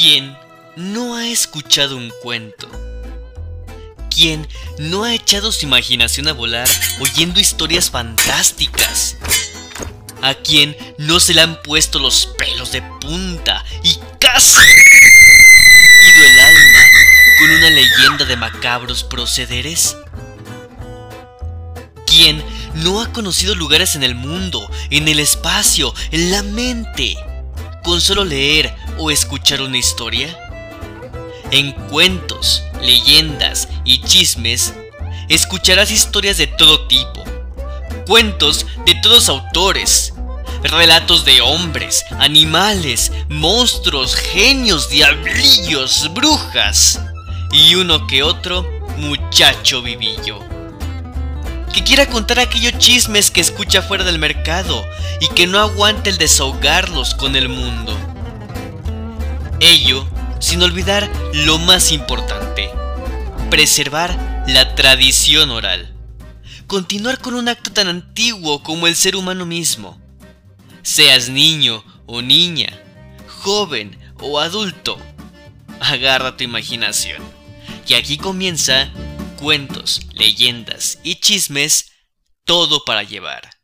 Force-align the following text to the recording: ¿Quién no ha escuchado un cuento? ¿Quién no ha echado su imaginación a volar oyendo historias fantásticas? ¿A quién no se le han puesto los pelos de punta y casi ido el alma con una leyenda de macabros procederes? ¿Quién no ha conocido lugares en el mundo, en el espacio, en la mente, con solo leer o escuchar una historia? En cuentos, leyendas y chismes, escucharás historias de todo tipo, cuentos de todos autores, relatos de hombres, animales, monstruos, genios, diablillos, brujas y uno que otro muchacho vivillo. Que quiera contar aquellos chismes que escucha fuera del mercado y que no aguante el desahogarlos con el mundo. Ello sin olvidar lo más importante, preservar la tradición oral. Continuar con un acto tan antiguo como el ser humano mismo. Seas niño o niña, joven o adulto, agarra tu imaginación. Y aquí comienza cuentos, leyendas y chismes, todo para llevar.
¿Quién 0.00 0.38
no 0.76 1.16
ha 1.16 1.26
escuchado 1.26 1.96
un 1.96 2.12
cuento? 2.22 2.70
¿Quién 4.08 4.46
no 4.78 5.02
ha 5.02 5.12
echado 5.12 5.50
su 5.50 5.66
imaginación 5.66 6.28
a 6.28 6.34
volar 6.34 6.68
oyendo 7.00 7.40
historias 7.40 7.90
fantásticas? 7.90 9.16
¿A 10.22 10.34
quién 10.34 10.76
no 10.98 11.18
se 11.18 11.34
le 11.34 11.40
han 11.40 11.60
puesto 11.62 11.98
los 11.98 12.26
pelos 12.38 12.70
de 12.70 12.80
punta 13.00 13.64
y 13.82 13.98
casi 14.20 14.60
ido 14.60 16.26
el 16.28 16.38
alma 16.38 16.80
con 17.40 17.50
una 17.50 17.70
leyenda 17.70 18.24
de 18.24 18.36
macabros 18.36 19.02
procederes? 19.02 19.96
¿Quién 22.06 22.44
no 22.74 23.02
ha 23.02 23.12
conocido 23.12 23.56
lugares 23.56 23.96
en 23.96 24.04
el 24.04 24.14
mundo, 24.14 24.70
en 24.90 25.08
el 25.08 25.18
espacio, 25.18 25.92
en 26.12 26.30
la 26.30 26.44
mente, 26.44 27.16
con 27.82 28.00
solo 28.00 28.24
leer 28.24 28.72
o 28.98 29.10
escuchar 29.10 29.62
una 29.62 29.78
historia? 29.78 30.36
En 31.50 31.72
cuentos, 31.72 32.62
leyendas 32.82 33.68
y 33.84 34.02
chismes, 34.02 34.74
escucharás 35.28 35.90
historias 35.90 36.36
de 36.36 36.46
todo 36.46 36.86
tipo, 36.86 37.24
cuentos 38.06 38.66
de 38.84 38.94
todos 38.96 39.28
autores, 39.28 40.12
relatos 40.62 41.24
de 41.24 41.40
hombres, 41.40 42.04
animales, 42.18 43.12
monstruos, 43.28 44.14
genios, 44.14 44.88
diablillos, 44.88 46.12
brujas 46.12 47.00
y 47.52 47.76
uno 47.76 48.06
que 48.06 48.22
otro 48.22 48.66
muchacho 48.96 49.82
vivillo. 49.82 50.40
Que 51.72 51.84
quiera 51.84 52.06
contar 52.06 52.40
aquellos 52.40 52.76
chismes 52.78 53.30
que 53.30 53.40
escucha 53.40 53.82
fuera 53.82 54.04
del 54.04 54.18
mercado 54.18 54.84
y 55.20 55.28
que 55.28 55.46
no 55.46 55.60
aguante 55.60 56.10
el 56.10 56.18
desahogarlos 56.18 57.14
con 57.14 57.36
el 57.36 57.48
mundo. 57.48 57.96
Ello 59.60 60.08
sin 60.40 60.62
olvidar 60.62 61.10
lo 61.34 61.58
más 61.58 61.90
importante, 61.90 62.70
preservar 63.50 64.44
la 64.46 64.74
tradición 64.76 65.50
oral. 65.50 65.94
Continuar 66.68 67.18
con 67.18 67.34
un 67.34 67.48
acto 67.48 67.72
tan 67.72 67.88
antiguo 67.88 68.62
como 68.62 68.86
el 68.86 68.94
ser 68.94 69.16
humano 69.16 69.46
mismo. 69.46 70.00
Seas 70.82 71.28
niño 71.28 71.84
o 72.06 72.22
niña, 72.22 72.68
joven 73.26 73.98
o 74.20 74.38
adulto, 74.38 74.96
agarra 75.80 76.36
tu 76.36 76.44
imaginación. 76.44 77.22
Y 77.86 77.94
aquí 77.94 78.16
comienza 78.16 78.92
cuentos, 79.40 80.02
leyendas 80.12 80.98
y 81.02 81.16
chismes, 81.16 81.90
todo 82.44 82.84
para 82.84 83.02
llevar. 83.02 83.57